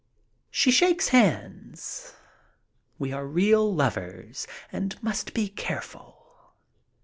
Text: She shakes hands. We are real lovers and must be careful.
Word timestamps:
She 0.49 0.71
shakes 0.71 1.09
hands. 1.09 2.15
We 2.97 3.13
are 3.13 3.23
real 3.27 3.71
lovers 3.71 4.47
and 4.71 4.95
must 5.03 5.35
be 5.35 5.47
careful. 5.47 6.55